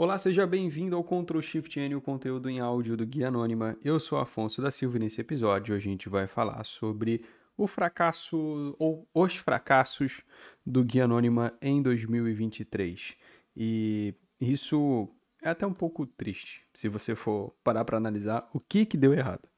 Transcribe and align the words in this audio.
Olá, 0.00 0.16
seja 0.16 0.46
bem-vindo 0.46 0.94
ao 0.94 1.02
Ctrl 1.02 1.40
Shift 1.40 1.76
N, 1.80 1.96
o 1.96 2.00
conteúdo 2.00 2.48
em 2.48 2.60
áudio 2.60 2.96
do 2.96 3.04
Guia 3.04 3.26
Anônima. 3.26 3.76
Eu 3.82 3.98
sou 3.98 4.16
Afonso 4.16 4.62
da 4.62 4.70
Silva 4.70 4.96
e 4.96 5.00
nesse 5.00 5.20
episódio 5.20 5.74
a 5.74 5.78
gente 5.80 6.08
vai 6.08 6.28
falar 6.28 6.62
sobre 6.62 7.24
o 7.56 7.66
fracasso 7.66 8.76
ou 8.78 9.08
os 9.12 9.34
fracassos 9.34 10.22
do 10.64 10.84
Guia 10.84 11.02
Anônima 11.02 11.52
em 11.60 11.82
2023. 11.82 13.16
E 13.56 14.14
isso 14.40 15.08
é 15.42 15.48
até 15.48 15.66
um 15.66 15.74
pouco 15.74 16.06
triste, 16.06 16.62
se 16.72 16.88
você 16.88 17.16
for 17.16 17.52
parar 17.64 17.84
para 17.84 17.96
analisar 17.96 18.48
o 18.54 18.60
que, 18.60 18.86
que 18.86 18.96
deu 18.96 19.12
errado. 19.12 19.48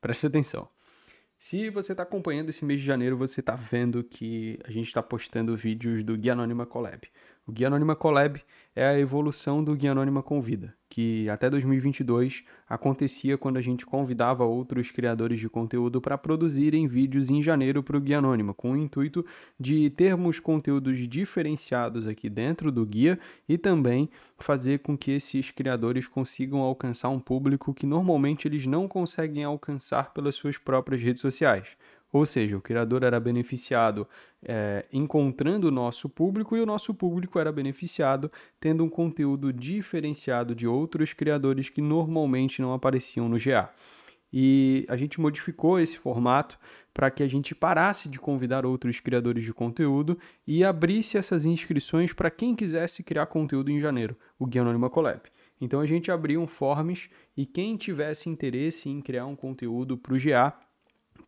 Preste 0.00 0.26
atenção. 0.26 0.68
Se 1.38 1.70
você 1.70 1.92
está 1.92 2.02
acompanhando 2.02 2.48
esse 2.48 2.64
mês 2.64 2.80
de 2.80 2.86
janeiro, 2.86 3.16
você 3.16 3.38
está 3.38 3.54
vendo 3.54 4.02
que 4.02 4.58
a 4.64 4.70
gente 4.72 4.86
está 4.86 5.02
postando 5.02 5.56
vídeos 5.56 6.02
do 6.02 6.16
Guia 6.16 6.32
Anônima 6.32 6.66
Collab. 6.66 7.06
O 7.46 7.52
Guia 7.52 7.68
Anônima 7.68 7.94
Collab 7.94 8.42
é 8.74 8.84
a 8.84 8.98
evolução 8.98 9.62
do 9.62 9.76
Guia 9.76 9.92
Anônima 9.92 10.20
Convida, 10.20 10.74
que 10.88 11.28
até 11.28 11.48
2022 11.48 12.42
acontecia 12.68 13.38
quando 13.38 13.56
a 13.56 13.60
gente 13.60 13.86
convidava 13.86 14.44
outros 14.44 14.90
criadores 14.90 15.38
de 15.38 15.48
conteúdo 15.48 16.00
para 16.00 16.18
produzirem 16.18 16.88
vídeos 16.88 17.30
em 17.30 17.40
janeiro 17.40 17.84
para 17.84 17.96
o 17.96 18.00
Guia 18.00 18.18
Anônima, 18.18 18.52
com 18.52 18.72
o 18.72 18.76
intuito 18.76 19.24
de 19.60 19.88
termos 19.90 20.40
conteúdos 20.40 20.98
diferenciados 21.06 22.08
aqui 22.08 22.28
dentro 22.28 22.72
do 22.72 22.84
guia 22.84 23.16
e 23.48 23.56
também 23.56 24.10
fazer 24.40 24.80
com 24.80 24.98
que 24.98 25.12
esses 25.12 25.52
criadores 25.52 26.08
consigam 26.08 26.58
alcançar 26.58 27.10
um 27.10 27.20
público 27.20 27.72
que 27.72 27.86
normalmente 27.86 28.48
eles 28.48 28.66
não 28.66 28.88
conseguem 28.88 29.44
alcançar 29.44 30.12
pelas 30.12 30.34
suas 30.34 30.58
próprias 30.58 31.00
redes 31.00 31.22
sociais. 31.22 31.76
Ou 32.12 32.24
seja, 32.24 32.56
o 32.56 32.60
criador 32.60 33.02
era 33.02 33.18
beneficiado 33.18 34.06
é, 34.42 34.86
encontrando 34.92 35.68
o 35.68 35.70
nosso 35.70 36.08
público 36.08 36.56
e 36.56 36.60
o 36.60 36.66
nosso 36.66 36.94
público 36.94 37.38
era 37.38 37.50
beneficiado 37.50 38.30
tendo 38.60 38.84
um 38.84 38.88
conteúdo 38.88 39.52
diferenciado 39.52 40.54
de 40.54 40.66
outros 40.66 41.12
criadores 41.12 41.68
que 41.68 41.82
normalmente 41.82 42.62
não 42.62 42.72
apareciam 42.72 43.28
no 43.28 43.36
GA. 43.38 43.70
E 44.32 44.84
a 44.88 44.96
gente 44.96 45.20
modificou 45.20 45.78
esse 45.78 45.98
formato 45.98 46.58
para 46.92 47.10
que 47.10 47.22
a 47.22 47.28
gente 47.28 47.54
parasse 47.54 48.08
de 48.08 48.18
convidar 48.18 48.66
outros 48.66 49.00
criadores 49.00 49.44
de 49.44 49.52
conteúdo 49.52 50.18
e 50.46 50.64
abrisse 50.64 51.16
essas 51.16 51.44
inscrições 51.44 52.12
para 52.12 52.30
quem 52.30 52.54
quisesse 52.54 53.02
criar 53.02 53.26
conteúdo 53.26 53.70
em 53.70 53.78
janeiro, 53.78 54.16
o 54.38 54.46
Guia 54.46 54.62
Anônima 54.62 54.90
Collab. 54.90 55.22
Então 55.60 55.80
a 55.80 55.86
gente 55.86 56.10
abriu 56.10 56.40
um 56.40 56.46
forms 56.46 57.08
e 57.36 57.46
quem 57.46 57.76
tivesse 57.76 58.28
interesse 58.28 58.88
em 58.88 59.00
criar 59.00 59.26
um 59.26 59.36
conteúdo 59.36 59.96
para 59.96 60.14
o 60.14 60.18
GA 60.18 60.54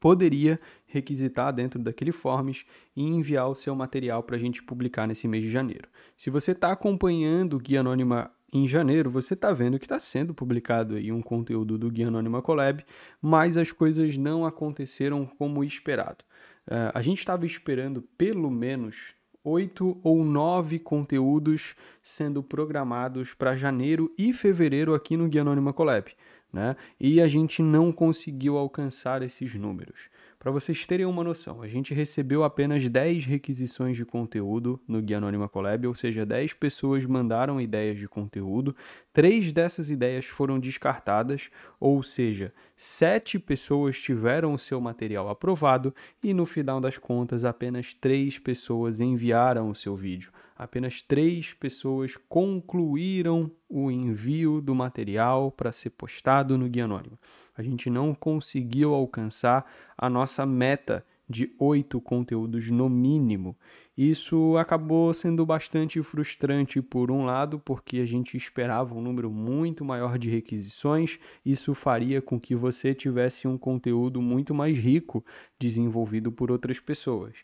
poderia 0.01 0.59
requisitar 0.87 1.53
dentro 1.53 1.79
daquele 1.79 2.13
forms 2.13 2.65
e 2.97 3.05
enviar 3.05 3.49
o 3.49 3.55
seu 3.55 3.75
material 3.75 4.23
para 4.23 4.37
a 4.37 4.39
gente 4.39 4.63
publicar 4.63 5.07
nesse 5.07 5.29
mês 5.29 5.45
de 5.45 5.51
janeiro. 5.51 5.89
Se 6.17 6.31
você 6.31 6.53
está 6.53 6.73
acompanhando 6.73 7.57
o 7.57 7.59
Guia 7.59 7.81
Anônima 7.81 8.31
em 8.53 8.67
janeiro, 8.67 9.11
você 9.11 9.35
está 9.35 9.53
vendo 9.53 9.79
que 9.79 9.85
está 9.85 10.01
sendo 10.01 10.33
publicado 10.33 10.95
aí 10.95 11.13
um 11.13 11.21
conteúdo 11.21 11.77
do 11.77 11.91
Guia 11.91 12.09
Anônima 12.09 12.41
Collab, 12.41 12.85
mas 13.21 13.57
as 13.57 13.71
coisas 13.71 14.17
não 14.17 14.47
aconteceram 14.47 15.27
como 15.27 15.63
esperado. 15.63 16.25
Uh, 16.67 16.93
a 16.95 17.03
gente 17.03 17.19
estava 17.19 17.45
esperando 17.45 18.03
pelo 18.17 18.51
menos 18.51 19.15
oito 19.45 19.99
ou 20.03 20.25
nove 20.25 20.79
conteúdos 20.79 21.75
sendo 22.03 22.43
programados 22.43 23.35
para 23.35 23.57
janeiro 23.57 24.13
e 24.19 24.33
fevereiro 24.33 24.95
aqui 24.95 25.17
no 25.17 25.29
Guia 25.29 25.43
Anônima 25.43 25.73
Collab 25.73 26.11
né? 26.59 26.77
E 26.98 27.20
a 27.20 27.28
gente 27.28 27.62
não 27.62 27.92
conseguiu 27.92 28.59
alcançar 28.59 29.23
esses 29.23 29.55
números. 29.55 30.11
Para 30.41 30.51
vocês 30.51 30.87
terem 30.87 31.06
uma 31.06 31.25
noção, 31.25 31.62
a 31.62 31.69
gente 31.69 31.92
recebeu 31.95 32.45
apenas 32.45 32.89
10 32.89 33.25
requisições 33.25 33.97
de 33.97 34.05
conteúdo 34.05 34.81
no 34.86 35.01
Guia 35.01 35.19
Anônima 35.19 35.48
Collab, 35.48 35.86
ou 35.86 35.95
seja, 35.95 36.25
10 36.25 36.55
pessoas 36.55 37.05
mandaram 37.05 37.61
ideias 37.61 37.98
de 37.98 38.09
conteúdo, 38.09 38.75
três 39.12 39.53
dessas 39.53 39.91
ideias 39.91 40.27
foram 40.27 40.59
descartadas, 40.59 41.51
ou 41.81 42.03
seja, 42.03 42.53
sete 42.77 43.39
pessoas 43.39 44.01
tiveram 44.01 44.53
o 44.53 44.59
seu 44.59 44.81
material 44.81 45.29
aprovado 45.29 45.92
e 46.23 46.33
no 46.33 46.46
final 46.46 46.80
das 46.80 46.98
contas 46.98 47.45
apenas 47.45 47.95
três 47.95 48.39
pessoas 48.39 49.01
enviaram 49.01 49.69
o 49.70 49.75
seu 49.75 49.96
vídeo. 49.96 50.30
Apenas 50.58 51.01
três 51.01 51.55
pessoas 51.55 52.17
concluíram 52.29 53.51
o 53.69 53.91
envio 53.91 54.61
do 54.61 54.74
material 54.74 55.52
para 55.52 55.70
ser 55.70 55.91
postado 55.91 56.58
no 56.58 56.69
Guia 56.69 56.85
Anônimo 56.85 57.19
a 57.58 57.63
gente 57.63 57.91
não 57.91 58.14
conseguiu 58.14 58.95
alcançar 58.95 59.69
a 59.98 60.08
nossa 60.08 60.46
meta 60.46 61.05
de 61.29 61.52
oito 61.58 62.01
conteúdos 62.01 62.70
no 62.70 62.89
mínimo. 62.89 63.55
Isso 63.96 64.57
acabou 64.57 65.13
sendo 65.13 65.45
bastante 65.45 66.01
frustrante 66.01 66.80
por 66.80 67.11
um 67.11 67.25
lado, 67.25 67.58
porque 67.58 67.98
a 67.98 68.07
gente 68.07 68.36
esperava 68.36 68.95
um 68.95 69.02
número 69.02 69.29
muito 69.29 69.85
maior 69.85 70.17
de 70.17 70.30
requisições. 70.30 71.19
Isso 71.45 71.75
faria 71.75 72.23
com 72.23 72.39
que 72.39 72.55
você 72.55 72.95
tivesse 72.95 73.48
um 73.48 73.58
conteúdo 73.58 74.23
muito 74.23 74.55
mais 74.55 74.79
rico 74.79 75.25
desenvolvido 75.58 76.30
por 76.30 76.52
outras 76.52 76.79
pessoas. 76.79 77.35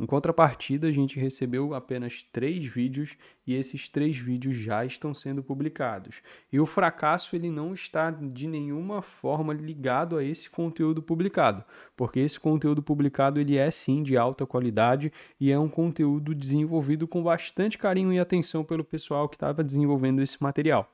Em 0.00 0.06
contrapartida, 0.06 0.86
a 0.86 0.92
gente 0.92 1.18
recebeu 1.18 1.74
apenas 1.74 2.22
três 2.22 2.64
vídeos 2.64 3.16
e 3.44 3.54
esses 3.54 3.88
três 3.88 4.16
vídeos 4.16 4.54
já 4.54 4.84
estão 4.84 5.12
sendo 5.12 5.42
publicados. 5.42 6.22
E 6.52 6.60
o 6.60 6.66
fracasso 6.66 7.34
ele 7.34 7.50
não 7.50 7.72
está 7.72 8.08
de 8.12 8.46
nenhuma 8.46 9.02
forma 9.02 9.52
ligado 9.52 10.16
a 10.16 10.22
esse 10.22 10.48
conteúdo 10.48 11.02
publicado, 11.02 11.64
porque 11.96 12.20
esse 12.20 12.38
conteúdo 12.38 12.80
publicado 12.80 13.40
ele 13.40 13.56
é 13.56 13.68
sim 13.72 14.04
de 14.04 14.16
alta 14.16 14.46
qualidade 14.46 15.12
e 15.40 15.50
é 15.50 15.58
um 15.58 15.68
conteúdo 15.68 16.32
desenvolvido 16.32 17.08
com 17.08 17.20
bastante 17.20 17.76
carinho 17.76 18.12
e 18.12 18.20
atenção 18.20 18.62
pelo 18.62 18.84
pessoal 18.84 19.28
que 19.28 19.34
estava 19.34 19.64
desenvolvendo 19.64 20.22
esse 20.22 20.40
material. 20.40 20.88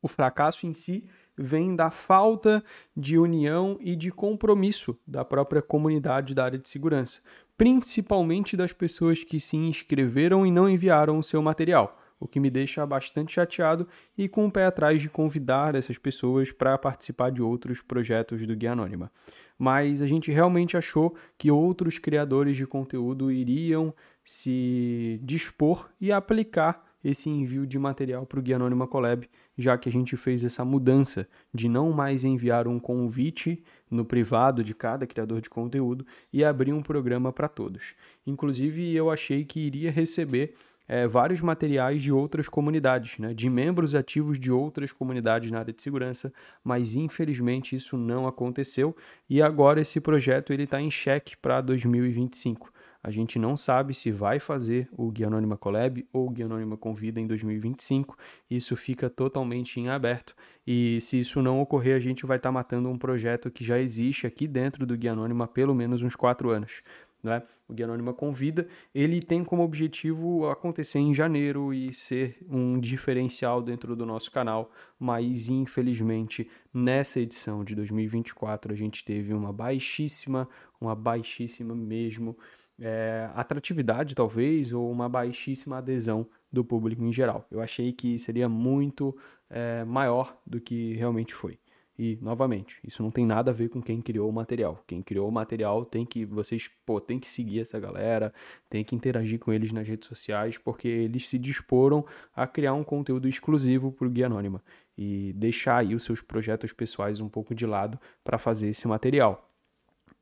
O 0.00 0.08
fracasso 0.08 0.66
em 0.66 0.72
si 0.72 1.04
vem 1.36 1.76
da 1.76 1.90
falta 1.90 2.64
de 2.96 3.18
união 3.18 3.78
e 3.80 3.94
de 3.94 4.10
compromisso 4.10 4.98
da 5.06 5.24
própria 5.24 5.60
comunidade 5.60 6.34
da 6.34 6.44
área 6.44 6.58
de 6.58 6.68
segurança 6.68 7.20
principalmente 7.60 8.56
das 8.56 8.72
pessoas 8.72 9.22
que 9.22 9.38
se 9.38 9.54
inscreveram 9.54 10.46
e 10.46 10.50
não 10.50 10.66
enviaram 10.66 11.18
o 11.18 11.22
seu 11.22 11.42
material, 11.42 12.00
o 12.18 12.26
que 12.26 12.40
me 12.40 12.48
deixa 12.48 12.86
bastante 12.86 13.34
chateado 13.34 13.86
e 14.16 14.30
com 14.30 14.46
o 14.46 14.50
pé 14.50 14.64
atrás 14.64 15.02
de 15.02 15.10
convidar 15.10 15.74
essas 15.74 15.98
pessoas 15.98 16.50
para 16.50 16.78
participar 16.78 17.30
de 17.30 17.42
outros 17.42 17.82
projetos 17.82 18.46
do 18.46 18.56
Guia 18.56 18.72
Anônima. 18.72 19.12
Mas 19.58 20.00
a 20.00 20.06
gente 20.06 20.30
realmente 20.30 20.74
achou 20.74 21.14
que 21.36 21.50
outros 21.50 21.98
criadores 21.98 22.56
de 22.56 22.66
conteúdo 22.66 23.30
iriam 23.30 23.94
se 24.24 25.20
dispor 25.22 25.90
e 26.00 26.10
aplicar 26.10 26.82
esse 27.04 27.28
envio 27.28 27.66
de 27.66 27.78
material 27.78 28.24
para 28.24 28.38
o 28.38 28.42
Guia 28.42 28.56
Anônima 28.56 28.86
Collab, 28.86 29.28
já 29.56 29.76
que 29.76 29.88
a 29.88 29.92
gente 29.92 30.16
fez 30.16 30.44
essa 30.44 30.64
mudança 30.64 31.28
de 31.52 31.68
não 31.68 31.92
mais 31.92 32.24
enviar 32.24 32.66
um 32.66 32.78
convite 32.78 33.62
no 33.90 34.04
privado 34.04 34.64
de 34.64 34.74
cada 34.74 35.06
criador 35.06 35.40
de 35.40 35.50
conteúdo 35.50 36.06
e 36.32 36.44
abrir 36.44 36.72
um 36.72 36.82
programa 36.82 37.32
para 37.32 37.48
todos. 37.48 37.94
Inclusive, 38.26 38.94
eu 38.94 39.10
achei 39.10 39.44
que 39.44 39.60
iria 39.60 39.90
receber 39.90 40.54
é, 40.92 41.06
vários 41.06 41.40
materiais 41.40 42.02
de 42.02 42.10
outras 42.10 42.48
comunidades, 42.48 43.16
né, 43.16 43.32
de 43.32 43.48
membros 43.48 43.94
ativos 43.94 44.40
de 44.40 44.50
outras 44.50 44.92
comunidades 44.92 45.48
na 45.48 45.60
área 45.60 45.72
de 45.72 45.80
segurança, 45.80 46.32
mas 46.64 46.96
infelizmente 46.96 47.76
isso 47.76 47.96
não 47.96 48.26
aconteceu 48.26 48.96
e 49.28 49.40
agora 49.40 49.80
esse 49.80 50.00
projeto 50.00 50.52
ele 50.52 50.64
está 50.64 50.80
em 50.80 50.90
xeque 50.90 51.36
para 51.36 51.60
2025. 51.60 52.72
A 53.02 53.10
gente 53.10 53.38
não 53.38 53.56
sabe 53.56 53.94
se 53.94 54.10
vai 54.10 54.38
fazer 54.38 54.88
o 54.92 55.10
Guia 55.10 55.26
Anônima 55.26 55.56
Collab 55.56 56.06
ou 56.12 56.26
o 56.26 56.30
Guia 56.30 56.44
Anônima 56.44 56.76
Convida 56.76 57.18
em 57.18 57.26
2025. 57.26 58.16
Isso 58.50 58.76
fica 58.76 59.08
totalmente 59.08 59.80
em 59.80 59.88
aberto. 59.88 60.34
E 60.66 61.00
se 61.00 61.18
isso 61.18 61.40
não 61.40 61.60
ocorrer, 61.60 61.96
a 61.96 62.00
gente 62.00 62.26
vai 62.26 62.36
estar 62.36 62.50
tá 62.50 62.52
matando 62.52 62.90
um 62.90 62.98
projeto 62.98 63.50
que 63.50 63.64
já 63.64 63.78
existe 63.78 64.26
aqui 64.26 64.46
dentro 64.46 64.84
do 64.84 64.96
Guia 64.96 65.12
Anônima 65.12 65.44
há 65.44 65.48
pelo 65.48 65.74
menos 65.74 66.02
uns 66.02 66.14
quatro 66.14 66.50
anos. 66.50 66.82
Né? 67.22 67.42
O 67.68 67.72
Guia 67.72 67.86
Anônima 67.86 68.12
Convida, 68.12 68.66
ele 68.94 69.22
tem 69.22 69.44
como 69.44 69.62
objetivo 69.62 70.48
acontecer 70.48 70.98
em 70.98 71.14
janeiro 71.14 71.72
e 71.72 71.94
ser 71.94 72.36
um 72.50 72.78
diferencial 72.80 73.62
dentro 73.62 73.94
do 73.94 74.04
nosso 74.04 74.30
canal, 74.30 74.72
mas 74.98 75.48
infelizmente 75.48 76.50
nessa 76.74 77.20
edição 77.20 77.62
de 77.62 77.74
2024 77.74 78.72
a 78.72 78.76
gente 78.76 79.04
teve 79.04 79.32
uma 79.32 79.52
baixíssima, 79.52 80.48
uma 80.80 80.94
baixíssima 80.94 81.74
mesmo 81.74 82.36
é, 82.80 83.28
atratividade, 83.34 84.14
talvez, 84.14 84.72
ou 84.72 84.90
uma 84.90 85.08
baixíssima 85.08 85.78
adesão 85.78 86.26
do 86.50 86.64
público 86.64 87.04
em 87.04 87.12
geral. 87.12 87.46
Eu 87.50 87.60
achei 87.60 87.92
que 87.92 88.18
seria 88.18 88.48
muito 88.48 89.16
é, 89.48 89.84
maior 89.84 90.36
do 90.46 90.60
que 90.60 90.94
realmente 90.94 91.34
foi. 91.34 91.58
E, 91.98 92.18
novamente, 92.22 92.78
isso 92.82 93.02
não 93.02 93.10
tem 93.10 93.26
nada 93.26 93.50
a 93.50 93.54
ver 93.54 93.68
com 93.68 93.82
quem 93.82 94.00
criou 94.00 94.30
o 94.30 94.32
material. 94.32 94.82
Quem 94.86 95.02
criou 95.02 95.28
o 95.28 95.32
material 95.32 95.84
tem 95.84 96.06
que, 96.06 96.24
vocês, 96.24 96.70
pô, 96.86 96.98
tem 96.98 97.18
que 97.18 97.28
seguir 97.28 97.60
essa 97.60 97.78
galera, 97.78 98.32
tem 98.70 98.82
que 98.82 98.96
interagir 98.96 99.38
com 99.38 99.52
eles 99.52 99.70
nas 99.70 99.86
redes 99.86 100.08
sociais, 100.08 100.56
porque 100.56 100.88
eles 100.88 101.28
se 101.28 101.38
disporam 101.38 102.02
a 102.34 102.46
criar 102.46 102.72
um 102.72 102.82
conteúdo 102.82 103.28
exclusivo 103.28 103.92
para 103.92 104.06
o 104.06 104.10
Guia 104.10 104.26
Anônima 104.26 104.62
e 104.96 105.34
deixar 105.34 105.76
aí 105.76 105.94
os 105.94 106.02
seus 106.02 106.22
projetos 106.22 106.72
pessoais 106.72 107.20
um 107.20 107.28
pouco 107.28 107.54
de 107.54 107.66
lado 107.66 108.00
para 108.24 108.38
fazer 108.38 108.70
esse 108.70 108.88
material. 108.88 109.50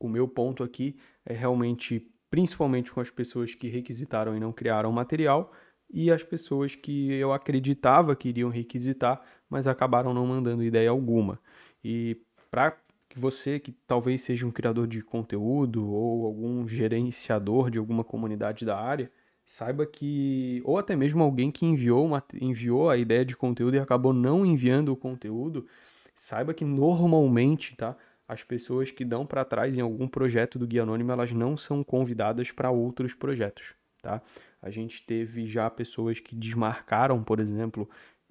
O 0.01 0.09
meu 0.09 0.27
ponto 0.27 0.65
aqui 0.65 0.97
é 1.25 1.33
realmente 1.33 2.05
principalmente 2.31 2.93
com 2.93 3.01
as 3.01 3.11
pessoas 3.11 3.55
que 3.55 3.69
requisitaram 3.69 4.37
e 4.37 4.41
não 4.41 4.53
criaram 4.53 4.93
material, 4.93 5.53
e 5.91 6.11
as 6.11 6.23
pessoas 6.23 6.75
que 6.75 7.13
eu 7.13 7.33
acreditava 7.33 8.15
que 8.15 8.29
iriam 8.29 8.51
requisitar, 8.51 9.23
mas 9.49 9.67
acabaram 9.67 10.13
não 10.13 10.27
mandando 10.27 10.63
ideia 10.63 10.91
alguma. 10.91 11.41
E 11.83 12.21
para 12.51 12.77
você 13.17 13.59
que 13.59 13.73
talvez 13.87 14.23
seja 14.23 14.47
um 14.47 14.51
criador 14.51 14.87
de 14.87 15.03
conteúdo 15.03 15.89
ou 15.91 16.27
algum 16.27 16.69
gerenciador 16.69 17.71
de 17.71 17.79
alguma 17.79 18.05
comunidade 18.05 18.65
da 18.65 18.79
área, 18.79 19.11
saiba 19.47 19.87
que 19.87 20.61
ou 20.65 20.77
até 20.77 20.95
mesmo 20.95 21.23
alguém 21.23 21.51
que 21.51 21.65
enviou 21.65 22.05
uma, 22.05 22.23
enviou 22.41 22.91
a 22.91 22.99
ideia 22.99 23.25
de 23.25 23.37
conteúdo 23.37 23.77
e 23.77 23.81
acabou 23.81 24.13
não 24.13 24.45
enviando 24.45 24.93
o 24.93 24.97
conteúdo, 24.97 25.67
saiba 26.15 26.53
que 26.53 26.65
normalmente, 26.65 27.75
tá? 27.77 27.97
As 28.29 28.45
pessoas 28.45 28.91
que 28.91 29.05
dão 29.05 29.25
para 29.25 29.45
trás 29.45 29.79
em 29.79 29.81
algum 29.81 30.07
projeto 30.07 30.59
do 30.59 30.67
Guia 30.67 30.83
Anônimo, 30.83 31.11
elas 31.11 31.33
não 31.33 31.57
são 31.57 31.83
convidadas 31.83 32.51
para 32.51 32.71
outros 32.71 33.15
projetos, 33.15 33.75
tá? 34.03 34.21
A 34.61 34.71
gente 34.71 35.05
teve 35.07 35.47
já 35.47 35.71
pessoas 35.71 36.21
que 36.21 36.37
desmarcaram, 36.37 37.25
por 37.25 37.41
exemplo, 37.41 37.89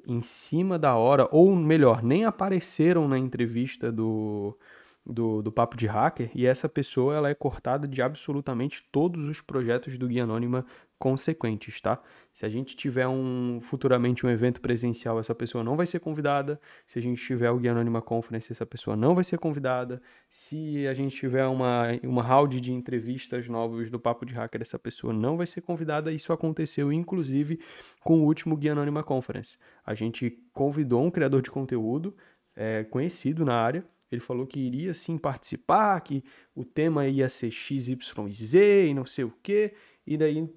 em 0.07 0.21
cima 0.21 0.77
da 0.77 0.95
hora, 0.95 1.27
ou 1.31 1.55
melhor, 1.55 2.03
nem 2.03 2.25
apareceram 2.25 3.07
na 3.07 3.17
entrevista 3.17 3.91
do, 3.91 4.57
do, 5.05 5.41
do 5.41 5.51
Papo 5.51 5.75
de 5.75 5.87
Hacker, 5.87 6.29
e 6.35 6.45
essa 6.45 6.69
pessoa 6.69 7.15
ela 7.15 7.29
é 7.29 7.33
cortada 7.33 7.87
de 7.87 8.01
absolutamente 8.01 8.83
todos 8.91 9.25
os 9.25 9.41
projetos 9.41 9.97
do 9.97 10.07
Guia 10.07 10.23
Anônima 10.23 10.65
consequentes, 10.99 11.79
tá? 11.79 12.01
Se 12.33 12.45
a 12.45 12.49
gente 12.49 12.75
tiver 12.75 13.07
um 13.07 13.59
futuramente 13.61 14.25
um 14.25 14.29
evento 14.29 14.61
presencial, 14.61 15.19
essa 15.19 15.33
pessoa 15.33 15.63
não 15.63 15.75
vai 15.75 15.85
ser 15.85 15.99
convidada. 15.99 16.59
Se 16.85 16.99
a 16.99 17.01
gente 17.01 17.23
tiver 17.23 17.49
o 17.51 17.57
Guia 17.57 17.71
Anônima 17.71 18.01
Conference, 18.01 18.51
essa 18.51 18.65
pessoa 18.65 18.95
não 18.95 19.15
vai 19.15 19.23
ser 19.23 19.37
convidada. 19.37 20.01
Se 20.29 20.87
a 20.87 20.93
gente 20.93 21.15
tiver 21.15 21.45
uma, 21.47 21.87
uma 22.03 22.23
round 22.23 22.59
de 22.59 22.71
entrevistas 22.71 23.47
novos 23.47 23.89
do 23.89 23.99
Papo 23.99 24.25
de 24.25 24.33
Hacker, 24.33 24.61
essa 24.61 24.77
pessoa 24.77 25.13
não 25.13 25.37
vai 25.37 25.45
ser 25.45 25.61
convidada. 25.61 26.11
Isso 26.11 26.33
aconteceu, 26.33 26.91
inclusive, 26.91 27.59
com 28.01 28.19
o 28.19 28.25
último 28.25 28.55
Guia 28.55 28.71
Anônima 28.71 29.03
Conference. 29.03 29.57
A 29.85 29.93
gente 29.93 30.39
convidou 30.53 31.03
um 31.03 31.11
criador 31.11 31.41
de 31.41 31.51
conteúdo 31.51 32.15
é, 32.55 32.83
conhecido 32.83 33.45
na 33.45 33.55
área, 33.55 33.85
ele 34.11 34.21
falou 34.21 34.47
que 34.47 34.59
iria 34.59 34.93
sim 34.93 35.17
participar, 35.17 35.99
que 36.01 36.23
o 36.55 36.63
tema 36.63 37.07
ia 37.07 37.27
ser 37.27 37.51
XYZ 37.51 38.53
e 38.53 38.93
não 38.93 39.05
sei 39.05 39.25
o 39.25 39.33
quê. 39.43 39.73
E 40.05 40.17
daí 40.17 40.49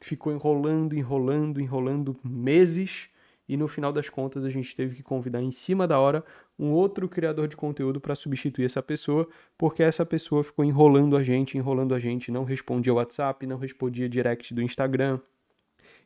ficou 0.00 0.32
enrolando, 0.32 0.94
enrolando, 0.94 1.60
enrolando 1.60 2.16
meses 2.24 3.08
e 3.48 3.56
no 3.56 3.66
final 3.66 3.92
das 3.92 4.08
contas 4.08 4.44
a 4.44 4.50
gente 4.50 4.76
teve 4.76 4.96
que 4.96 5.02
convidar 5.02 5.42
em 5.42 5.50
cima 5.50 5.88
da 5.88 5.98
hora 5.98 6.22
um 6.58 6.70
outro 6.70 7.08
criador 7.08 7.48
de 7.48 7.56
conteúdo 7.56 8.00
para 8.00 8.14
substituir 8.14 8.66
essa 8.66 8.82
pessoa, 8.82 9.26
porque 9.56 9.82
essa 9.82 10.04
pessoa 10.04 10.44
ficou 10.44 10.64
enrolando 10.64 11.16
a 11.16 11.22
gente, 11.22 11.56
enrolando 11.56 11.94
a 11.94 11.98
gente, 11.98 12.30
não 12.30 12.44
respondia 12.44 12.92
WhatsApp, 12.92 13.46
não 13.46 13.56
respondia 13.56 14.08
direct 14.08 14.52
do 14.52 14.60
Instagram. 14.60 15.18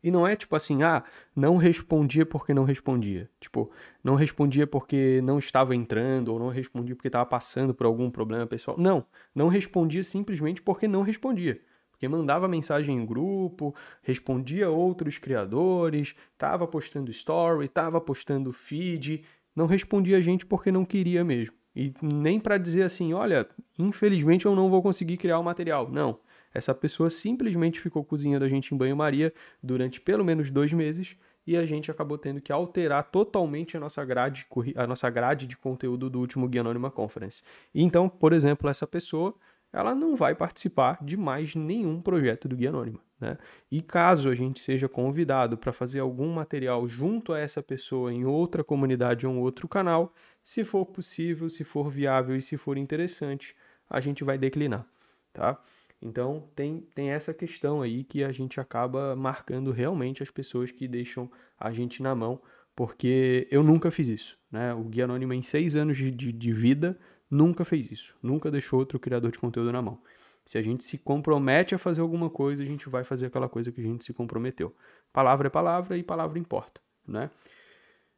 E 0.04 0.10
não 0.10 0.26
é 0.26 0.34
tipo 0.34 0.54
assim, 0.56 0.82
ah, 0.82 1.04
não 1.34 1.56
respondia 1.56 2.26
porque 2.26 2.52
não 2.52 2.64
respondia. 2.64 3.30
Tipo, 3.40 3.70
não 4.02 4.14
respondia 4.14 4.66
porque 4.66 5.20
não 5.22 5.38
estava 5.38 5.76
entrando, 5.76 6.28
ou 6.28 6.38
não 6.38 6.48
respondia 6.48 6.94
porque 6.94 7.08
estava 7.08 7.24
passando 7.24 7.72
por 7.72 7.86
algum 7.86 8.10
problema 8.10 8.46
pessoal. 8.46 8.76
Não, 8.78 9.04
não 9.34 9.48
respondia 9.48 10.02
simplesmente 10.02 10.60
porque 10.60 10.88
não 10.88 11.02
respondia 11.02 11.60
porque 12.02 12.08
mandava 12.08 12.48
mensagem 12.48 12.96
em 12.96 13.06
grupo, 13.06 13.72
respondia 14.02 14.68
outros 14.68 15.18
criadores, 15.18 16.16
estava 16.32 16.66
postando 16.66 17.12
story, 17.12 17.66
estava 17.66 18.00
postando 18.00 18.52
feed, 18.52 19.22
não 19.54 19.66
respondia 19.66 20.16
a 20.16 20.20
gente 20.20 20.44
porque 20.44 20.72
não 20.72 20.84
queria 20.84 21.22
mesmo. 21.22 21.54
E 21.76 21.94
nem 22.02 22.40
para 22.40 22.58
dizer 22.58 22.82
assim, 22.82 23.12
olha, 23.12 23.46
infelizmente 23.78 24.46
eu 24.46 24.56
não 24.56 24.68
vou 24.68 24.82
conseguir 24.82 25.16
criar 25.16 25.38
o 25.38 25.44
material. 25.44 25.88
Não. 25.92 26.18
Essa 26.52 26.74
pessoa 26.74 27.08
simplesmente 27.08 27.78
ficou 27.78 28.04
cozinhando 28.04 28.44
a 28.44 28.48
gente 28.48 28.74
em 28.74 28.76
banho-maria 28.76 29.32
durante 29.62 30.00
pelo 30.00 30.24
menos 30.24 30.50
dois 30.50 30.72
meses 30.72 31.16
e 31.46 31.56
a 31.56 31.64
gente 31.64 31.88
acabou 31.88 32.18
tendo 32.18 32.40
que 32.40 32.50
alterar 32.50 33.04
totalmente 33.12 33.76
a 33.76 33.80
nossa 33.80 34.04
grade, 34.04 34.44
a 34.74 34.88
nossa 34.88 35.08
grade 35.08 35.46
de 35.46 35.56
conteúdo 35.56 36.10
do 36.10 36.18
último 36.18 36.48
Guia 36.48 36.62
Anônima 36.62 36.90
Conference. 36.90 37.44
Então, 37.72 38.08
por 38.08 38.32
exemplo, 38.32 38.68
essa 38.68 38.88
pessoa 38.88 39.36
ela 39.72 39.94
não 39.94 40.14
vai 40.14 40.34
participar 40.34 40.98
de 41.02 41.16
mais 41.16 41.54
nenhum 41.54 42.00
projeto 42.00 42.46
do 42.46 42.56
Guia 42.56 42.68
Anônima. 42.68 43.00
Né? 43.18 43.38
E 43.70 43.80
caso 43.80 44.28
a 44.28 44.34
gente 44.34 44.60
seja 44.60 44.88
convidado 44.88 45.56
para 45.56 45.72
fazer 45.72 46.00
algum 46.00 46.32
material 46.32 46.86
junto 46.86 47.32
a 47.32 47.38
essa 47.38 47.62
pessoa 47.62 48.12
em 48.12 48.24
outra 48.24 48.62
comunidade 48.62 49.26
ou 49.26 49.32
um 49.32 49.40
outro 49.40 49.68
canal, 49.68 50.12
se 50.42 50.64
for 50.64 50.84
possível, 50.84 51.48
se 51.48 51.64
for 51.64 51.88
viável 51.88 52.36
e 52.36 52.42
se 52.42 52.56
for 52.56 52.76
interessante, 52.76 53.54
a 53.88 54.00
gente 54.00 54.24
vai 54.24 54.36
declinar. 54.36 54.84
Tá? 55.32 55.58
Então 56.02 56.48
tem, 56.56 56.80
tem 56.94 57.10
essa 57.10 57.32
questão 57.32 57.80
aí 57.80 58.02
que 58.02 58.24
a 58.24 58.32
gente 58.32 58.60
acaba 58.60 59.14
marcando 59.14 59.70
realmente 59.70 60.22
as 60.22 60.30
pessoas 60.30 60.72
que 60.72 60.88
deixam 60.88 61.30
a 61.58 61.70
gente 61.70 62.02
na 62.02 62.14
mão, 62.14 62.40
porque 62.74 63.46
eu 63.50 63.62
nunca 63.62 63.90
fiz 63.90 64.08
isso. 64.08 64.38
Né? 64.50 64.74
O 64.74 64.82
Guia 64.82 65.04
Anônimo, 65.04 65.32
em 65.32 65.42
seis 65.42 65.76
anos 65.76 65.96
de, 65.96 66.10
de, 66.10 66.32
de 66.32 66.52
vida, 66.52 66.98
nunca 67.32 67.64
fez 67.64 67.90
isso, 67.90 68.14
nunca 68.22 68.50
deixou 68.50 68.78
outro 68.78 69.00
criador 69.00 69.30
de 69.30 69.38
conteúdo 69.38 69.72
na 69.72 69.80
mão. 69.80 69.98
Se 70.44 70.58
a 70.58 70.62
gente 70.62 70.84
se 70.84 70.98
compromete 70.98 71.74
a 71.74 71.78
fazer 71.78 72.02
alguma 72.02 72.28
coisa, 72.28 72.62
a 72.62 72.66
gente 72.66 72.88
vai 72.90 73.04
fazer 73.04 73.26
aquela 73.26 73.48
coisa 73.48 73.72
que 73.72 73.80
a 73.80 73.84
gente 73.84 74.04
se 74.04 74.12
comprometeu. 74.12 74.74
Palavra 75.12 75.46
é 75.46 75.50
palavra 75.50 75.96
e 75.96 76.02
palavra 76.02 76.38
importa, 76.38 76.80
né? 77.08 77.30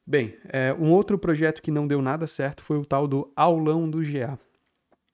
Bem, 0.04 0.36
é, 0.48 0.74
um 0.74 0.90
outro 0.90 1.16
projeto 1.16 1.62
que 1.62 1.70
não 1.70 1.86
deu 1.86 2.02
nada 2.02 2.26
certo 2.26 2.62
foi 2.62 2.76
o 2.76 2.84
tal 2.84 3.06
do 3.06 3.30
aulão 3.36 3.88
do 3.88 4.00
GA. 4.00 4.38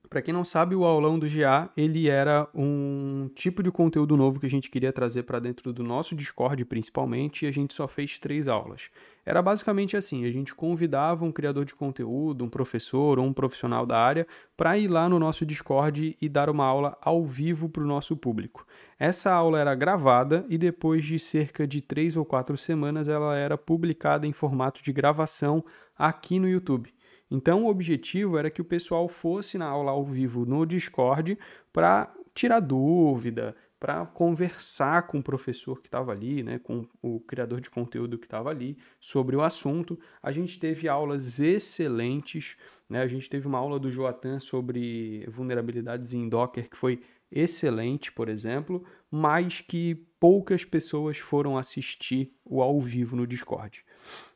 Para 0.09 0.23
quem 0.23 0.33
não 0.33 0.45
sabe, 0.45 0.75
o 0.75 0.85
aulão 0.85 1.19
do 1.19 1.29
GA, 1.29 1.71
ele 1.77 2.09
era 2.09 2.49
um 2.55 3.10
tipo 3.31 3.63
de 3.63 3.71
conteúdo 3.71 4.17
novo 4.17 4.39
que 4.39 4.47
a 4.47 4.51
gente 4.51 4.69
queria 4.69 4.93
trazer 4.93 5.23
para 5.23 5.41
dentro 5.41 5.73
do 5.73 5.83
nosso 5.83 6.15
Discord, 6.15 6.63
principalmente, 6.67 7.45
e 7.45 7.49
a 7.49 7.51
gente 7.51 7.73
só 7.73 7.89
fez 7.89 8.19
três 8.19 8.47
aulas. 8.47 8.91
Era 9.25 9.41
basicamente 9.41 9.97
assim, 9.97 10.27
a 10.27 10.31
gente 10.31 10.55
convidava 10.55 11.25
um 11.25 11.33
criador 11.33 11.65
de 11.65 11.75
conteúdo, 11.75 12.45
um 12.45 12.49
professor 12.49 13.19
ou 13.19 13.25
um 13.25 13.33
profissional 13.33 13.87
da 13.87 13.99
área 13.99 14.27
para 14.57 14.77
ir 14.77 14.89
lá 14.89 15.09
no 15.09 15.19
nosso 15.19 15.47
Discord 15.47 16.17
e 16.21 16.29
dar 16.29 16.51
uma 16.51 16.65
aula 16.65 16.99
ao 17.01 17.25
vivo 17.25 17.69
para 17.69 17.83
o 17.83 17.87
nosso 17.87 18.17
público. 18.17 18.67
Essa 18.99 19.33
aula 19.33 19.59
era 19.59 19.75
gravada 19.75 20.45
e 20.49 20.59
depois 20.59 21.05
de 21.07 21.19
cerca 21.19 21.67
de 21.67 21.81
três 21.81 22.17
ou 22.17 22.25
quatro 22.25 22.57
semanas 22.57 23.09
ela 23.09 23.37
era 23.37 23.57
publicada 23.57 24.27
em 24.27 24.33
formato 24.33 24.83
de 24.83 24.93
gravação 24.93 25.65
aqui 25.97 26.39
no 26.39 26.49
YouTube. 26.49 26.93
Então, 27.31 27.65
o 27.65 27.69
objetivo 27.69 28.37
era 28.37 28.51
que 28.51 28.61
o 28.61 28.65
pessoal 28.65 29.09
fosse 29.09 29.57
na 29.57 29.67
aula 29.67 29.93
ao 29.93 30.05
vivo 30.05 30.45
no 30.45 30.67
Discord 30.67 31.39
para 31.73 32.13
tirar 32.35 32.61
dúvida, 32.61 33.55
para 33.81 34.05
conversar 34.05 35.07
com 35.07 35.19
o 35.19 35.23
professor 35.23 35.81
que 35.81 35.89
estava 35.89 36.13
ali, 36.13 36.43
né, 36.43 36.59
com 36.59 36.87
o 37.01 37.19
criador 37.21 37.63
de 37.63 37.71
conteúdo 37.71 38.19
que 38.19 38.27
estava 38.27 38.51
ali 38.51 38.77
sobre 39.01 39.35
o 39.35 39.41
assunto. 39.41 39.99
A 40.23 40.31
gente 40.31 40.61
teve 40.61 40.87
aulas 40.87 41.41
excelentes, 41.41 42.59
né? 42.87 43.01
A 43.01 43.07
gente 43.07 43.31
teve 43.31 43.47
uma 43.47 43.59
aula 43.59 43.79
do 43.79 43.91
Joatan 43.91 44.39
sobre 44.39 45.27
vulnerabilidades 45.31 46.13
em 46.13 46.29
Docker 46.29 46.69
que 46.69 46.77
foi 46.77 47.01
excelente, 47.33 48.13
por 48.13 48.29
exemplo, 48.29 48.85
mas 49.11 49.63
que 49.63 49.95
poucas 50.19 50.63
pessoas 50.63 51.17
foram 51.17 51.57
assistir 51.57 52.35
o 52.45 52.61
ao 52.61 52.79
vivo 52.81 53.17
no 53.17 53.27
Discord. 53.27 53.83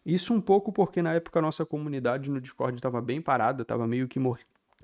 Isso 0.06 0.32
um 0.32 0.40
pouco 0.40 0.72
porque 0.72 1.02
na 1.02 1.12
época 1.12 1.38
a 1.38 1.42
nossa 1.42 1.66
comunidade 1.66 2.30
no 2.30 2.40
Discord 2.40 2.76
estava 2.76 3.02
bem 3.02 3.20
parada, 3.20 3.62
estava 3.62 3.86
meio 3.86 4.08
que 4.08 4.18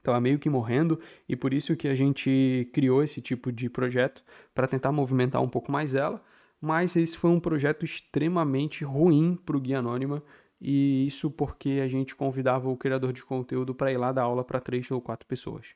estava 0.01 0.21
meio 0.21 0.39
que 0.39 0.51
morrendo 0.51 0.99
e 1.29 1.37
por 1.37 1.55
isso 1.55 1.77
que 1.77 1.89
a 1.89 1.95
gente 1.95 2.69
criou 2.73 3.03
esse 3.03 3.21
tipo 3.21 3.53
de 3.53 3.71
projeto 3.71 4.25
para 4.55 4.67
tentar 4.67 4.91
movimentar 4.93 5.41
um 5.43 5.49
pouco 5.49 5.71
mais 5.71 5.95
ela. 5.95 6.23
Mas 6.61 6.95
esse 6.97 7.17
foi 7.17 7.31
um 7.31 7.41
projeto 7.41 7.85
extremamente 7.85 8.85
ruim 8.85 9.39
para 9.47 9.57
o 9.57 9.61
Guia 9.61 9.79
Anônima 9.79 10.23
e 10.61 11.07
isso 11.07 11.31
porque 11.31 11.81
a 11.83 11.89
gente 11.89 12.15
convidava 12.15 12.69
o 12.69 12.77
criador 12.77 13.13
de 13.13 13.25
conteúdo 13.25 13.75
para 13.75 13.93
ir 13.93 13.97
lá 13.97 14.13
dar 14.13 14.23
aula 14.23 14.45
para 14.45 14.61
três 14.61 14.91
ou 14.91 15.01
quatro 15.01 15.27
pessoas. 15.27 15.69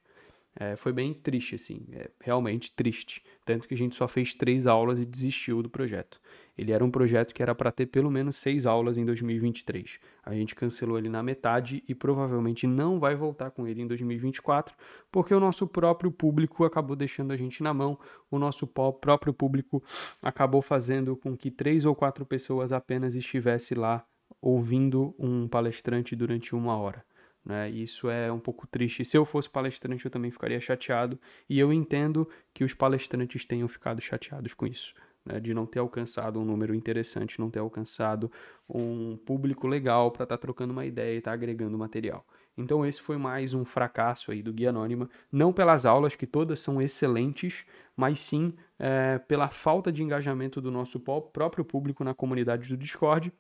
É, 0.57 0.77
foi 0.77 0.93
bem 0.93 1.13
triste, 1.13 1.57
assim, 1.57 1.85
é, 1.93 2.11
realmente 2.21 2.71
triste. 2.71 3.25
Tanto 3.45 3.67
que 3.67 3.75
a 3.75 3.77
gente 3.77 3.97
só 3.97 4.07
fez 4.07 4.35
três 4.35 4.67
aulas 4.67 5.01
e 5.01 5.05
desistiu 5.05 5.63
do 5.63 5.69
projeto. 5.69 6.21
Ele 6.57 6.73
era 6.73 6.85
um 6.85 6.91
projeto 6.91 7.35
que 7.35 7.43
era 7.43 7.55
para 7.55 7.73
ter 7.73 7.87
pelo 7.87 8.11
menos 8.11 8.37
seis 8.37 8.65
aulas 8.65 8.97
em 8.97 9.05
2023. 9.05 9.99
A 10.25 10.35
gente 10.35 10.55
cancelou 10.55 10.99
ele 10.99 11.09
na 11.09 11.23
metade 11.23 11.83
e 11.89 11.95
provavelmente 11.95 12.67
não 12.67 13.01
vai 13.01 13.17
voltar 13.17 13.51
com 13.51 13.67
ele 13.67 13.83
em 13.83 13.87
2024, 13.87 14.75
porque 15.11 15.35
o 15.35 15.41
nosso 15.41 15.67
próprio 15.67 16.13
público 16.13 16.65
acabou 16.65 16.95
deixando 16.95 17.33
a 17.33 17.37
gente 17.37 17.63
na 17.63 17.75
mão. 17.75 17.99
O 18.31 18.39
nosso 18.39 18.67
próprio 18.67 19.33
público 19.33 19.83
acabou 20.23 20.63
fazendo 20.63 21.17
com 21.17 21.37
que 21.37 21.51
três 21.51 21.85
ou 21.85 21.95
quatro 21.95 22.25
pessoas 22.25 22.73
apenas 22.73 23.15
estivesse 23.15 23.75
lá 23.75 24.05
ouvindo 24.41 25.15
um 25.19 25.49
palestrante 25.49 26.15
durante 26.15 26.55
uma 26.55 26.77
hora. 26.77 27.05
Né? 27.45 27.69
Isso 27.71 28.09
é 28.09 28.33
um 28.33 28.39
pouco 28.39 28.67
triste. 28.67 29.05
Se 29.05 29.17
eu 29.17 29.25
fosse 29.25 29.51
palestrante, 29.51 30.05
eu 30.05 30.11
também 30.11 30.31
ficaria 30.31 30.61
chateado. 30.61 31.19
E 31.49 31.59
eu 31.59 31.73
entendo 31.73 32.29
que 32.55 32.65
os 32.65 32.73
palestrantes 32.73 33.45
tenham 33.45 33.69
ficado 33.69 34.01
chateados 34.01 34.55
com 34.55 34.67
isso. 34.67 34.95
Né? 35.25 35.41
De 35.41 35.55
não 35.55 35.67
ter 35.67 35.79
alcançado 35.79 36.41
um 36.41 36.45
número 36.45 36.75
interessante, 36.75 37.41
não 37.41 37.51
ter 37.51 37.61
alcançado 37.61 38.31
um 38.69 39.17
público 39.17 39.67
legal 39.67 40.11
para 40.11 40.25
estar 40.25 40.37
tá 40.37 40.41
trocando 40.41 40.73
uma 40.73 40.85
ideia 40.85 41.15
e 41.15 41.19
estar 41.19 41.31
tá 41.31 41.35
agregando 41.35 41.79
material. 41.79 42.27
Então 42.57 42.87
esse 42.87 43.01
foi 43.01 43.17
mais 43.17 43.53
um 43.53 43.65
fracasso 43.65 44.31
aí 44.31 44.43
do 44.43 44.53
Guia 44.53 44.71
Anônima, 44.71 45.11
não 45.31 45.53
pelas 45.53 45.85
aulas, 45.85 46.15
que 46.15 46.27
todas 46.27 46.61
são 46.61 46.81
excelentes, 46.81 47.65
mas 47.97 48.21
sim 48.21 48.55
é, 48.79 49.19
pela 49.19 49.49
falta 49.49 49.91
de 49.91 50.03
engajamento 50.03 50.61
do 50.61 50.71
nosso 50.71 51.01
próprio 51.01 51.65
público 51.65 52.05
na 52.05 52.15
comunidade 52.15 52.69
do 52.69 52.77
Discord, 52.77 53.33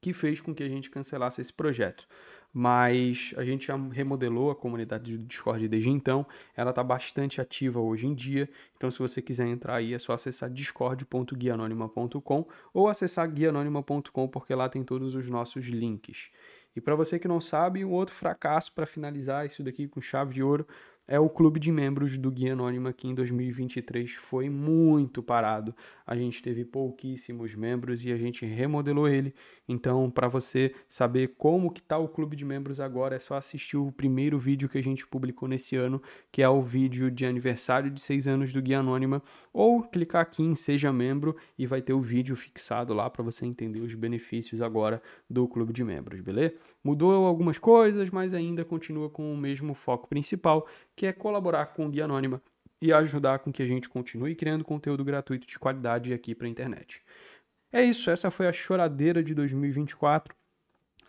que 0.00 0.12
fez 0.12 0.40
com 0.40 0.54
que 0.54 0.62
a 0.62 0.68
gente 0.68 0.88
cancelasse 0.88 1.40
esse 1.40 1.52
projeto 1.52 2.06
mas 2.52 3.34
a 3.36 3.44
gente 3.44 3.66
já 3.66 3.76
remodelou 3.76 4.50
a 4.50 4.56
comunidade 4.56 5.16
do 5.16 5.24
Discord 5.24 5.68
desde 5.68 5.90
então. 5.90 6.26
Ela 6.56 6.70
está 6.70 6.82
bastante 6.82 7.40
ativa 7.40 7.80
hoje 7.80 8.06
em 8.06 8.14
dia. 8.14 8.48
Então, 8.76 8.90
se 8.90 8.98
você 8.98 9.20
quiser 9.20 9.46
entrar 9.46 9.76
aí, 9.76 9.94
é 9.94 9.98
só 9.98 10.12
acessar 10.12 10.50
discord.guianonima.com 10.50 12.46
ou 12.72 12.88
acessar 12.88 13.30
guianonima.com, 13.30 14.28
porque 14.28 14.54
lá 14.54 14.68
tem 14.68 14.82
todos 14.82 15.14
os 15.14 15.28
nossos 15.28 15.66
links. 15.66 16.30
E 16.74 16.80
para 16.80 16.94
você 16.94 17.18
que 17.18 17.26
não 17.26 17.40
sabe, 17.40 17.84
um 17.84 17.90
outro 17.90 18.14
fracasso 18.14 18.70
para 18.72 18.84
finalizar 18.84 19.46
isso 19.46 19.62
daqui 19.62 19.88
com 19.88 20.00
chave 20.00 20.34
de 20.34 20.42
ouro 20.42 20.66
é 21.08 21.20
o 21.20 21.28
clube 21.28 21.60
de 21.60 21.70
membros 21.70 22.18
do 22.18 22.30
Guia 22.30 22.52
Anônima 22.52 22.92
que 22.92 23.06
em 23.06 23.14
2023 23.14 24.12
foi 24.14 24.50
muito 24.50 25.22
parado. 25.22 25.74
A 26.06 26.16
gente 26.16 26.42
teve 26.42 26.64
pouquíssimos 26.64 27.54
membros 27.54 28.04
e 28.04 28.12
a 28.12 28.16
gente 28.16 28.44
remodelou 28.44 29.08
ele. 29.08 29.34
Então, 29.68 30.10
para 30.10 30.28
você 30.28 30.74
saber 30.88 31.34
como 31.36 31.70
que 31.70 31.82
tá 31.82 31.98
o 31.98 32.08
clube 32.08 32.36
de 32.36 32.44
membros 32.44 32.80
agora, 32.80 33.16
é 33.16 33.18
só 33.18 33.34
assistir 33.34 33.76
o 33.76 33.92
primeiro 33.92 34.38
vídeo 34.38 34.68
que 34.68 34.78
a 34.78 34.82
gente 34.82 35.06
publicou 35.06 35.48
nesse 35.48 35.76
ano, 35.76 36.00
que 36.30 36.42
é 36.42 36.48
o 36.48 36.62
vídeo 36.62 37.10
de 37.10 37.26
aniversário 37.26 37.90
de 37.90 38.00
seis 38.00 38.28
anos 38.28 38.52
do 38.52 38.62
Guia 38.62 38.80
Anônima, 38.80 39.22
ou 39.52 39.82
clicar 39.82 40.22
aqui 40.22 40.42
em 40.42 40.54
Seja 40.54 40.92
Membro 40.92 41.36
e 41.58 41.66
vai 41.66 41.82
ter 41.82 41.92
o 41.92 42.00
vídeo 42.00 42.36
fixado 42.36 42.94
lá 42.94 43.08
para 43.10 43.22
você 43.22 43.44
entender 43.46 43.80
os 43.80 43.94
benefícios 43.94 44.60
agora 44.60 45.02
do 45.28 45.48
clube 45.48 45.72
de 45.72 45.82
membros, 45.82 46.20
beleza? 46.20 46.54
Mudou 46.86 47.26
algumas 47.26 47.58
coisas, 47.58 48.10
mas 48.10 48.32
ainda 48.32 48.64
continua 48.64 49.10
com 49.10 49.34
o 49.34 49.36
mesmo 49.36 49.74
foco 49.74 50.06
principal, 50.06 50.68
que 50.94 51.04
é 51.04 51.12
colaborar 51.12 51.66
com 51.66 51.84
o 51.84 51.88
Guia 51.88 52.04
Anônima 52.04 52.40
e 52.80 52.92
ajudar 52.92 53.40
com 53.40 53.52
que 53.52 53.60
a 53.60 53.66
gente 53.66 53.88
continue 53.88 54.36
criando 54.36 54.62
conteúdo 54.62 55.02
gratuito 55.02 55.48
de 55.48 55.58
qualidade 55.58 56.12
aqui 56.12 56.32
para 56.32 56.46
a 56.46 56.48
internet. 56.48 57.02
É 57.72 57.82
isso, 57.82 58.08
essa 58.08 58.30
foi 58.30 58.46
a 58.46 58.52
choradeira 58.52 59.20
de 59.20 59.34
2024. 59.34 60.32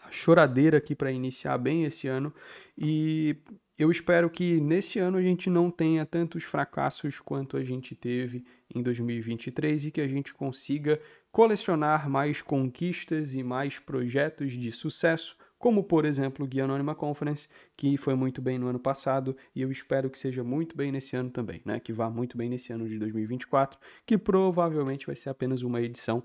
A 0.03 0.12
choradeira 0.12 0.79
aqui 0.79 0.96
para 0.96 1.12
iniciar 1.12 1.60
bem 1.60 1.84
esse 1.84 2.07
ano 2.07 2.34
e 2.75 3.38
eu 3.77 3.91
espero 3.91 4.31
que 4.31 4.60
nesse 4.60 4.98
ano 4.98 5.19
a 5.19 5.22
gente 5.22 5.48
não 5.48 5.69
tenha 5.69 6.07
tantos 6.07 6.43
fracassos 6.43 7.19
quanto 7.19 7.55
a 7.55 7.63
gente 7.63 7.93
teve 7.93 8.43
em 8.74 8.81
2023 8.81 9.86
e 9.86 9.91
que 9.91 10.01
a 10.01 10.07
gente 10.07 10.34
consiga 10.34 11.00
colecionar 11.31 12.10
mais 12.10 12.41
conquistas 12.41 13.36
e 13.36 13.43
mais 13.43 13.77
projetos 13.77 14.53
de 14.53 14.72
sucesso 14.72 15.38
como 15.58 15.84
por 15.84 16.06
exemplo 16.06 16.46
o 16.46 16.48
Guia 16.48 16.66
Anônima 16.66 16.94
Conference, 16.94 17.48
que 17.76 17.98
foi 17.98 18.16
muito 18.16 18.42
bem 18.42 18.58
no 18.58 18.68
ano 18.68 18.80
passado 18.80 19.36
e 19.56 19.62
eu 19.62 19.72
espero 19.72 20.10
que 20.10 20.20
seja 20.20 20.44
muito 20.44 20.76
bem 20.76 20.92
nesse 20.92 21.16
ano 21.16 21.30
também, 21.30 21.62
né? 21.66 21.80
Que 21.80 21.92
vá 21.92 22.10
muito 22.10 22.38
bem 22.38 22.50
nesse 22.50 22.72
ano 22.72 22.88
de 22.88 22.98
2024, 23.00 23.80
que 24.06 24.18
provavelmente 24.18 25.06
vai 25.06 25.16
ser 25.16 25.30
apenas 25.30 25.62
uma 25.62 25.82
edição 25.82 26.24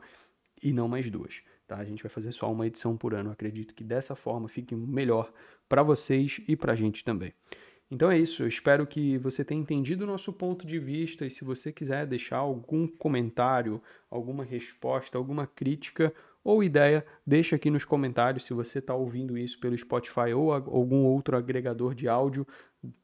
e 0.62 0.72
não 0.72 0.88
mais 0.88 1.10
duas. 1.10 1.42
Tá? 1.66 1.76
A 1.76 1.84
gente 1.84 2.02
vai 2.02 2.10
fazer 2.10 2.32
só 2.32 2.50
uma 2.52 2.66
edição 2.66 2.96
por 2.96 3.14
ano. 3.14 3.30
acredito 3.30 3.74
que 3.74 3.82
dessa 3.82 4.14
forma 4.14 4.48
fique 4.48 4.74
melhor 4.74 5.32
para 5.68 5.82
vocês 5.82 6.40
e 6.46 6.54
para 6.54 6.72
a 6.72 6.76
gente 6.76 7.02
também. 7.02 7.32
Então 7.90 8.10
é 8.10 8.18
isso, 8.18 8.42
eu 8.42 8.48
espero 8.48 8.86
que 8.86 9.18
você 9.18 9.44
tenha 9.44 9.60
entendido 9.60 10.04
o 10.04 10.06
nosso 10.06 10.32
ponto 10.32 10.66
de 10.66 10.78
vista 10.78 11.26
e 11.26 11.30
se 11.30 11.44
você 11.44 11.70
quiser 11.70 12.06
deixar 12.06 12.38
algum 12.38 12.86
comentário, 12.86 13.82
alguma 14.10 14.44
resposta, 14.44 15.18
alguma 15.18 15.46
crítica 15.46 16.12
ou 16.44 16.62
ideia, 16.62 17.04
deixa 17.26 17.56
aqui 17.56 17.70
nos 17.70 17.84
comentários 17.84 18.44
se 18.44 18.52
você 18.52 18.78
está 18.80 18.94
ouvindo 18.94 19.38
isso 19.38 19.58
pelo 19.60 19.76
Spotify 19.76 20.32
ou 20.34 20.52
algum 20.52 21.04
outro 21.04 21.36
agregador 21.36 21.94
de 21.94 22.08
áudio. 22.08 22.46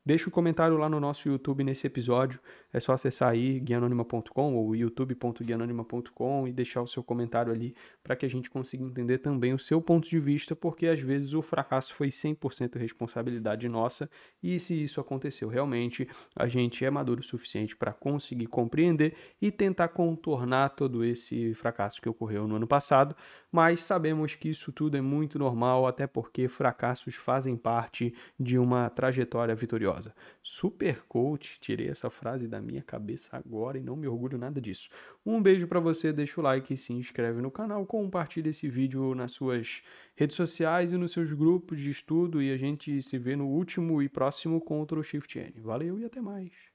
Deixa 0.05 0.27
o 0.27 0.29
um 0.29 0.33
comentário 0.33 0.77
lá 0.77 0.89
no 0.89 0.99
nosso 0.99 1.29
YouTube 1.29 1.63
nesse 1.63 1.87
episódio. 1.87 2.41
É 2.73 2.81
só 2.81 2.93
acessar 2.93 3.31
aí 3.31 3.61
guianonima.com 3.61 4.57
ou 4.57 4.75
youtube.guianonima.com 4.75 6.49
e 6.49 6.53
deixar 6.53 6.83
o 6.83 6.87
seu 6.87 7.01
comentário 7.05 7.53
ali 7.53 7.77
para 8.03 8.17
que 8.17 8.27
a 8.27 8.29
gente 8.29 8.51
consiga 8.51 8.83
entender 8.83 9.19
também 9.19 9.55
o 9.55 9.59
seu 9.59 9.81
ponto 9.81 10.09
de 10.09 10.19
vista, 10.19 10.57
porque 10.57 10.89
às 10.89 10.99
vezes 10.99 11.33
o 11.33 11.43
fracasso 11.43 11.95
foi 11.95 12.09
100% 12.09 12.77
responsabilidade 12.77 13.69
nossa 13.69 14.11
e 14.43 14.59
se 14.59 14.75
isso 14.83 15.01
aconteceu 15.01 15.49
realmente, 15.49 16.09
a 16.35 16.49
gente 16.49 16.85
é 16.85 16.91
maduro 16.91 17.21
o 17.21 17.25
suficiente 17.25 17.77
para 17.77 17.93
conseguir 17.93 18.47
compreender 18.47 19.15
e 19.41 19.53
tentar 19.53 19.89
contornar 19.89 20.71
todo 20.71 21.05
esse 21.05 21.55
fracasso 21.55 22.03
que 22.03 22.09
ocorreu 22.09 22.49
no 22.49 22.57
ano 22.57 22.67
passado, 22.67 23.15
mas 23.51 23.83
sabemos 23.85 24.35
que 24.35 24.49
isso 24.49 24.71
tudo 24.71 24.97
é 24.97 25.01
muito 25.01 25.39
normal, 25.39 25.87
até 25.87 26.07
porque 26.07 26.49
fracassos 26.49 27.15
fazem 27.15 27.57
parte 27.57 28.15
de 28.39 28.59
uma 28.59 28.91
trajetória 28.91 29.55
vitoriosa. 29.55 30.15
Super 30.43 31.03
coach, 31.09 31.59
tirei 31.61 31.89
essa 31.89 32.11
frase 32.11 32.47
da 32.47 32.61
minha 32.61 32.83
cabeça 32.83 33.37
agora 33.37 33.79
e 33.79 33.83
não 33.83 33.97
me 33.97 34.07
orgulho 34.07 34.37
nada 34.37 34.61
disso. 34.61 34.91
Um 35.25 35.41
beijo 35.41 35.67
para 35.67 35.81
você, 35.81 36.13
deixa 36.13 36.41
o 36.41 36.45
like, 36.45 36.77
se 36.77 36.93
inscreve 36.93 37.41
no 37.41 37.51
canal, 37.51 37.85
compartilha 37.87 38.51
esse 38.51 38.69
vídeo 38.69 39.15
nas 39.15 39.33
suas 39.33 39.83
redes 40.15 40.37
sociais 40.37 40.93
e 40.93 40.97
nos 40.97 41.13
seus 41.13 41.33
grupos 41.33 41.81
de 41.81 41.91
estudo 41.91 42.43
e 42.43 42.53
a 42.53 42.57
gente 42.57 43.01
se 43.03 43.19
vê 43.19 43.37
no 43.37 43.47
último 43.47 44.03
e 44.03 44.09
próximo 44.09 44.61
Ctrl 44.61 45.03
Shift 45.03 45.39
N. 45.39 45.61
Valeu 45.61 45.99
e 45.99 46.05
até 46.05 46.21
mais. 46.21 46.68